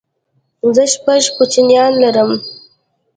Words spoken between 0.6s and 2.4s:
زه شپږ کوچنيان لرم